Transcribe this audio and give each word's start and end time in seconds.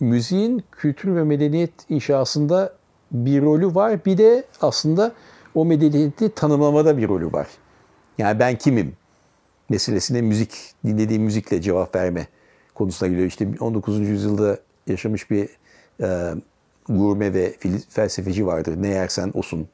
müziğin 0.00 0.62
kültür 0.72 1.16
ve 1.16 1.24
medeniyet 1.24 1.72
inşasında 1.88 2.72
bir 3.12 3.42
rolü 3.42 3.74
var. 3.74 4.04
Bir 4.04 4.18
de 4.18 4.44
aslında 4.60 5.12
o 5.54 5.64
medeniyeti 5.64 6.34
tanımlamada 6.34 6.98
bir 6.98 7.08
rolü 7.08 7.32
var. 7.32 7.46
Yani 8.18 8.38
ben 8.38 8.58
kimim 8.58 8.92
meselesine 9.68 10.22
müzik, 10.22 10.74
dinlediğim 10.84 11.22
müzikle 11.22 11.60
cevap 11.60 11.94
verme 11.94 12.26
konusuna 12.74 13.08
geliyor. 13.08 13.26
İşte 13.26 13.48
19. 13.60 13.98
yüzyılda 14.00 14.58
yaşamış 14.86 15.30
bir 15.30 15.48
e, 16.00 16.34
gurme 16.88 17.34
ve 17.34 17.54
felsefeci 17.88 18.46
vardır. 18.46 18.74
Ne 18.82 18.88
yersen 18.88 19.30
osun. 19.34 19.68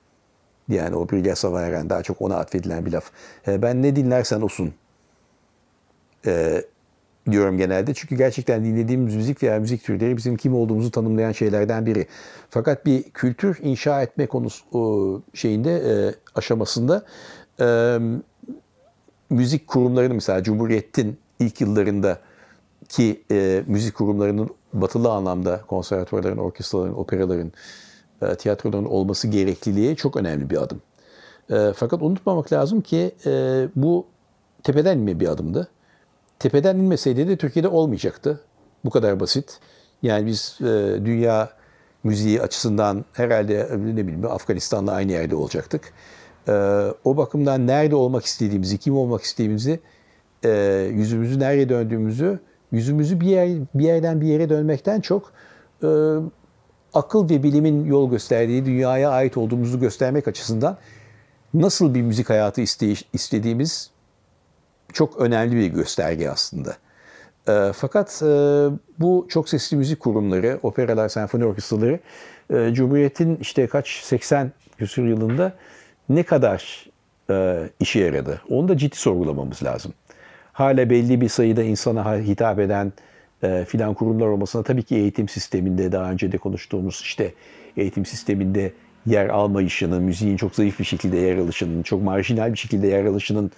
Yani 0.68 0.96
o 0.96 1.08
Brilya 1.08 1.36
Savaran 1.36 1.90
daha 1.90 2.02
çok 2.02 2.22
ona 2.22 2.36
atfedilen 2.36 2.86
bir 2.86 2.92
laf. 2.92 3.10
E, 3.48 3.62
ben 3.62 3.82
ne 3.82 3.96
dinlersen 3.96 4.40
osun 4.40 4.74
e, 6.26 6.64
diyorum 7.30 7.58
genelde. 7.58 7.94
Çünkü 7.94 8.16
gerçekten 8.16 8.64
dinlediğimiz 8.64 9.16
müzik 9.16 9.42
veya 9.42 9.60
müzik 9.60 9.84
türleri 9.84 10.16
bizim 10.16 10.36
kim 10.36 10.54
olduğumuzu 10.54 10.90
tanımlayan 10.90 11.32
şeylerden 11.32 11.86
biri. 11.86 12.06
Fakat 12.50 12.86
bir 12.86 13.02
kültür 13.02 13.58
inşa 13.62 14.02
etme 14.02 14.26
konusu 14.26 15.22
şeyinde 15.34 15.76
e, 15.76 16.14
aşamasında 16.34 17.04
e, 17.60 17.98
müzik 19.30 19.66
kurumlarını 19.66 20.14
mesela 20.14 20.42
Cumhuriyet'in 20.42 21.18
ilk 21.40 21.60
yıllarında 21.60 22.18
ki 22.88 23.22
e, 23.30 23.64
müzik 23.66 23.94
kurumlarının 23.94 24.50
batılı 24.72 25.10
anlamda 25.12 25.60
konservatuvarların, 25.66 26.36
orkestraların, 26.36 26.94
operaların, 26.94 27.52
tiyatroların 28.38 28.84
olması 28.84 29.28
gerekliliği 29.28 29.96
çok 29.96 30.16
önemli 30.16 30.50
bir 30.50 30.62
adım. 30.62 30.82
Fakat 31.74 32.02
unutmamak 32.02 32.52
lazım 32.52 32.80
ki 32.80 33.12
bu 33.76 34.06
tepeden 34.62 34.98
inme 34.98 35.20
bir 35.20 35.28
adımdı. 35.28 35.68
Tepeden 36.38 36.76
inmeseydi 36.76 37.28
de 37.28 37.36
Türkiye'de 37.36 37.68
olmayacaktı. 37.68 38.40
Bu 38.84 38.90
kadar 38.90 39.20
basit. 39.20 39.58
Yani 40.02 40.26
biz 40.26 40.58
e, 40.60 40.64
dünya 41.04 41.50
müziği 42.04 42.42
açısından 42.42 43.04
herhalde 43.12 43.68
ne 43.72 44.06
bileyim 44.06 44.24
Afganistan'la 44.24 44.92
aynı 44.92 45.12
yerde 45.12 45.36
olacaktık. 45.36 45.92
E, 46.48 46.52
o 47.04 47.16
bakımdan 47.16 47.66
nerede 47.66 47.96
olmak 47.96 48.24
istediğimizi, 48.24 48.78
kim 48.78 48.96
olmak 48.96 49.22
istediğimizi, 49.22 49.80
e, 50.44 50.50
yüzümüzü 50.92 51.40
nereye 51.40 51.68
döndüğümüzü, 51.68 52.40
yüzümüzü 52.72 53.20
bir 53.20 53.26
yer 53.26 53.48
bir 53.74 53.84
yerden 53.84 54.20
bir 54.20 54.26
yere 54.26 54.48
dönmekten 54.48 55.00
çok 55.00 55.32
e, 55.82 55.88
akıl 56.94 57.30
ve 57.30 57.42
bilimin 57.42 57.84
yol 57.84 58.10
gösterdiği 58.10 58.66
dünyaya 58.66 59.10
ait 59.10 59.36
olduğumuzu 59.36 59.80
göstermek 59.80 60.28
açısından 60.28 60.78
nasıl 61.54 61.94
bir 61.94 62.02
müzik 62.02 62.30
hayatı 62.30 62.60
istediğimiz 63.12 63.90
çok 64.94 65.20
önemli 65.20 65.56
bir 65.56 65.66
gösterge 65.66 66.28
aslında. 66.28 66.76
E, 67.48 67.72
fakat 67.74 68.22
e, 68.22 68.26
bu 68.98 69.26
çok 69.28 69.48
sesli 69.48 69.76
müzik 69.76 70.00
kurumları, 70.00 70.58
operalar, 70.62 71.08
senfoni 71.08 71.44
orkestraları 71.44 72.00
e, 72.50 72.74
Cumhuriyet'in 72.74 73.36
işte 73.36 73.66
kaç 73.66 73.88
80 73.88 74.52
küsur 74.78 75.04
yılında 75.04 75.52
ne 76.08 76.22
kadar 76.22 76.86
e, 77.30 77.68
işe 77.80 78.00
yaradı? 78.00 78.40
Onu 78.48 78.68
da 78.68 78.76
ciddi 78.76 78.96
sorgulamamız 78.96 79.62
lazım. 79.62 79.92
Hala 80.52 80.90
belli 80.90 81.20
bir 81.20 81.28
sayıda 81.28 81.62
insana 81.62 82.18
hitap 82.18 82.58
eden 82.58 82.92
e, 83.42 83.64
filan 83.68 83.94
kurumlar 83.94 84.26
olmasına 84.26 84.62
tabii 84.62 84.82
ki 84.82 84.96
eğitim 84.96 85.28
sisteminde 85.28 85.92
daha 85.92 86.10
önce 86.10 86.32
de 86.32 86.38
konuştuğumuz 86.38 87.00
işte 87.02 87.34
eğitim 87.76 88.06
sisteminde 88.06 88.72
yer 89.06 89.28
almayışının, 89.28 90.02
müziğin 90.02 90.36
çok 90.36 90.54
zayıf 90.54 90.78
bir 90.78 90.84
şekilde 90.84 91.16
yer 91.16 91.36
alışının, 91.36 91.82
çok 91.82 92.02
marjinal 92.02 92.52
bir 92.52 92.58
şekilde 92.58 92.86
yer 92.86 93.04
alışının 93.04 93.52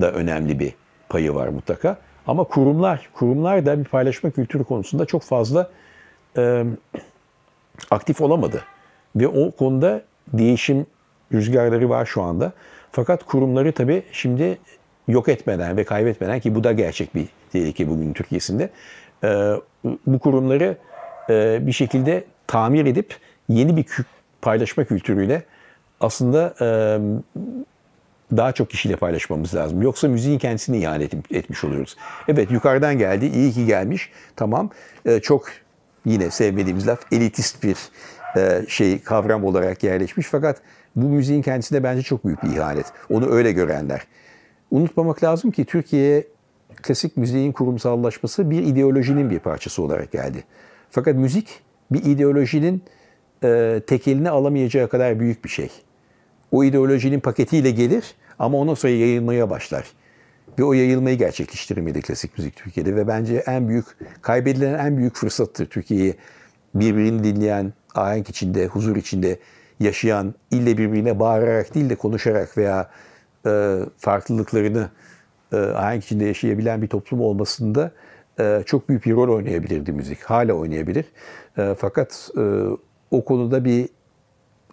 da 0.00 0.12
önemli 0.12 0.58
bir 0.58 0.74
payı 1.08 1.34
var 1.34 1.48
mutlaka. 1.48 1.96
Ama 2.26 2.44
kurumlar, 2.44 3.08
kurumlar 3.12 3.66
da 3.66 3.78
bir 3.78 3.84
paylaşma 3.84 4.30
kültürü 4.30 4.64
konusunda 4.64 5.04
çok 5.04 5.22
fazla 5.22 5.70
e, 6.36 6.64
aktif 7.90 8.20
olamadı. 8.20 8.62
Ve 9.16 9.28
o 9.28 9.50
konuda 9.50 10.02
değişim 10.32 10.86
rüzgarları 11.32 11.88
var 11.88 12.06
şu 12.06 12.22
anda. 12.22 12.52
Fakat 12.92 13.24
kurumları 13.24 13.72
tabii 13.72 14.02
şimdi 14.12 14.58
yok 15.08 15.28
etmeden 15.28 15.76
ve 15.76 15.84
kaybetmeden 15.84 16.40
ki 16.40 16.54
bu 16.54 16.64
da 16.64 16.72
gerçek 16.72 17.14
bir 17.14 17.28
tehlike 17.52 17.88
bugün 17.88 18.12
Türkiye'sinde 18.12 18.70
e, 19.24 19.54
bu 20.06 20.18
kurumları 20.18 20.76
e, 21.30 21.58
bir 21.66 21.72
şekilde 21.72 22.24
tamir 22.46 22.86
edip 22.86 23.16
yeni 23.48 23.76
bir 23.76 23.86
paylaşma 24.42 24.84
kültürüyle 24.84 25.42
aslında 26.00 26.54
e, 26.60 26.68
daha 28.36 28.52
çok 28.52 28.70
kişiyle 28.70 28.96
paylaşmamız 28.96 29.54
lazım. 29.54 29.82
Yoksa 29.82 30.08
müziğin 30.08 30.38
kendisini 30.38 30.78
ihanet 30.78 31.14
etmiş 31.30 31.64
oluyoruz. 31.64 31.96
Evet 32.28 32.50
yukarıdan 32.50 32.98
geldi, 32.98 33.26
iyi 33.26 33.52
ki 33.52 33.66
gelmiş. 33.66 34.10
Tamam. 34.36 34.70
E, 35.06 35.20
çok 35.20 35.48
yine 36.04 36.30
sevmediğimiz 36.30 36.86
laf 36.86 37.12
elitist 37.12 37.62
bir 37.62 37.76
e, 38.36 38.62
şey 38.68 39.02
kavram 39.02 39.44
olarak 39.44 39.82
yerleşmiş. 39.82 40.26
Fakat 40.26 40.62
bu 40.96 41.08
müziğin 41.08 41.42
kendisinde 41.42 41.82
bence 41.82 42.02
çok 42.02 42.24
büyük 42.24 42.42
bir 42.42 42.48
ihanet. 42.48 42.86
Onu 43.10 43.30
öyle 43.30 43.52
görenler. 43.52 44.02
Unutmamak 44.70 45.24
lazım 45.24 45.50
ki 45.50 45.64
Türkiye'ye 45.64 46.26
klasik 46.82 47.16
müziğin 47.16 47.52
kurumsallaşması 47.52 48.50
bir 48.50 48.62
ideolojinin 48.62 49.30
bir 49.30 49.38
parçası 49.38 49.82
olarak 49.82 50.12
geldi. 50.12 50.44
Fakat 50.90 51.14
müzik 51.14 51.60
bir 51.90 52.04
ideolojinin 52.04 52.82
e, 53.44 53.80
tekelini 53.86 54.30
alamayacağı 54.30 54.88
kadar 54.88 55.20
büyük 55.20 55.44
bir 55.44 55.50
şey. 55.50 55.68
O 56.52 56.64
ideolojinin 56.64 57.20
paketiyle 57.20 57.70
gelir 57.70 58.14
ama 58.40 58.58
ondan 58.58 58.74
sonra 58.74 58.92
yayılmaya 58.92 59.50
başlar. 59.50 59.86
Ve 60.58 60.64
o 60.64 60.72
yayılmayı 60.72 61.18
gerçekleştirmedi 61.18 62.00
klasik 62.02 62.38
müzik 62.38 62.56
Türkiye'de 62.56 62.96
ve 62.96 63.08
bence 63.08 63.44
en 63.46 63.68
büyük, 63.68 63.86
kaybedilen 64.22 64.78
en 64.78 64.96
büyük 64.96 65.16
fırsattır 65.16 65.66
Türkiye'yi 65.66 66.14
birbirini 66.74 67.24
dinleyen, 67.24 67.72
ahenk 67.94 68.30
içinde, 68.30 68.66
huzur 68.66 68.96
içinde 68.96 69.38
yaşayan, 69.80 70.34
ille 70.50 70.78
birbirine 70.78 71.18
bağırarak 71.18 71.74
değil 71.74 71.90
de 71.90 71.94
konuşarak 71.94 72.58
veya 72.58 72.90
e, 73.46 73.78
farklılıklarını 73.98 74.88
e, 75.52 75.56
ahenk 75.56 76.04
içinde 76.04 76.24
yaşayabilen 76.24 76.82
bir 76.82 76.88
toplum 76.88 77.20
olmasında 77.20 77.92
e, 78.40 78.62
çok 78.66 78.88
büyük 78.88 79.06
bir 79.06 79.12
rol 79.12 79.36
oynayabilirdi 79.36 79.92
müzik. 79.92 80.22
Hala 80.22 80.52
oynayabilir. 80.52 81.04
E, 81.58 81.74
fakat 81.78 82.30
e, 82.36 82.42
o 83.10 83.24
konuda 83.24 83.64
bir 83.64 83.88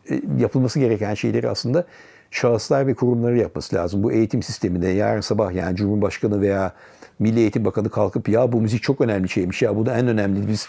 e, 0.09 0.21
yapılması 0.39 0.79
gereken 0.79 1.13
şeyleri 1.13 1.49
aslında 1.49 1.85
şahıslar 2.31 2.87
ve 2.87 2.93
kurumları 2.93 3.37
yapması 3.37 3.75
lazım. 3.75 4.03
Bu 4.03 4.11
eğitim 4.11 4.43
sisteminde 4.43 4.87
yarın 4.87 5.21
sabah 5.21 5.53
yani 5.53 5.75
Cumhurbaşkanı 5.75 6.41
veya 6.41 6.73
Milli 7.19 7.39
Eğitim 7.39 7.65
Bakanı 7.65 7.89
kalkıp 7.89 8.29
ya 8.29 8.51
bu 8.51 8.61
müzik 8.61 8.83
çok 8.83 9.01
önemli 9.01 9.29
şeymiş 9.29 9.61
ya 9.61 9.75
bu 9.75 9.85
da 9.85 9.97
en 9.97 10.07
önemli 10.07 10.47
biz 10.47 10.67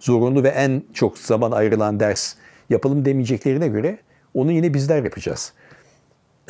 zorunlu 0.00 0.42
ve 0.42 0.48
en 0.48 0.82
çok 0.94 1.18
zaman 1.18 1.52
ayrılan 1.52 2.00
ders 2.00 2.34
yapalım 2.70 3.04
demeyeceklerine 3.04 3.68
göre 3.68 3.98
onu 4.34 4.52
yine 4.52 4.74
bizler 4.74 5.04
yapacağız. 5.04 5.52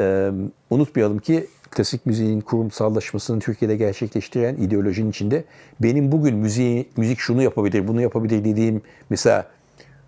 Ee, 0.01 0.31
unutmayalım 0.71 1.19
ki 1.19 1.47
klasik 1.71 2.07
müziğin 2.07 2.41
kurumsallaşmasını 2.41 3.41
Türkiye'de 3.41 3.77
gerçekleştiren 3.77 4.57
ideolojinin 4.57 5.11
içinde 5.11 5.45
benim 5.81 6.13
bugün 6.13 6.37
müziği, 6.37 6.89
müzik 6.97 7.19
şunu 7.19 7.43
yapabilir, 7.43 7.89
bunu 7.89 8.01
yapabilir 8.01 8.45
dediğim 8.45 8.83
mesela 9.11 9.47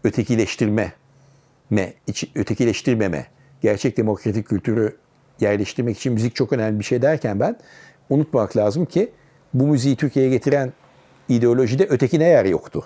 ötekileştirme, 0.04 0.92
me, 1.70 1.92
ötekileştirmeme, 2.34 3.26
gerçek 3.60 3.96
demokratik 3.96 4.46
kültürü 4.46 4.96
yerleştirmek 5.40 5.96
için 5.96 6.12
müzik 6.12 6.34
çok 6.34 6.52
önemli 6.52 6.78
bir 6.78 6.84
şey 6.84 7.02
derken 7.02 7.40
ben 7.40 7.56
unutmak 8.10 8.56
lazım 8.56 8.84
ki 8.84 9.12
bu 9.54 9.66
müziği 9.66 9.96
Türkiye'ye 9.96 10.30
getiren 10.30 10.72
ideolojide 11.28 11.86
ötekine 11.86 12.24
yer 12.24 12.44
yoktu. 12.44 12.84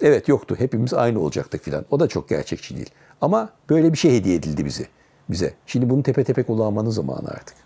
Evet 0.00 0.28
yoktu. 0.28 0.56
Hepimiz 0.58 0.94
aynı 0.94 1.20
olacaktık 1.20 1.62
filan. 1.62 1.84
O 1.90 2.00
da 2.00 2.08
çok 2.08 2.28
gerçekçi 2.28 2.76
değil. 2.76 2.90
Ama 3.20 3.50
böyle 3.70 3.92
bir 3.92 3.98
şey 3.98 4.14
hediye 4.14 4.36
edildi 4.36 4.64
bize. 4.64 4.86
bize. 5.28 5.54
Şimdi 5.66 5.90
bunu 5.90 6.02
tepe 6.02 6.24
tepe 6.24 6.42
kullanmanın 6.42 6.90
zamanı 6.90 7.28
artık. 7.28 7.56